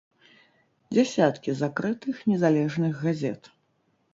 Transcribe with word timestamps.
Дзесяткі 0.95 1.55
закрытых 1.61 2.15
незалежных 2.33 2.93
газет. 3.07 3.41